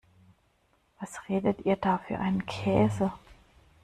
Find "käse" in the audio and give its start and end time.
2.47-3.13